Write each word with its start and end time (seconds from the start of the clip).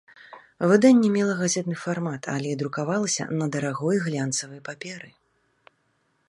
Выданне 0.69 1.09
мела 1.17 1.33
газетны 1.41 1.75
фармат, 1.81 2.29
але 2.35 2.55
друкавалася 2.63 3.23
на 3.43 3.49
дарагой 3.57 3.97
глянцавай 4.07 4.59
паперы. 4.71 5.11